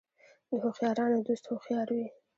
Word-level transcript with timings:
د 0.49 0.51
هوښیارانو 0.63 1.17
دوست 1.27 1.45
هوښیار 1.49 1.87
وي. 1.95 2.07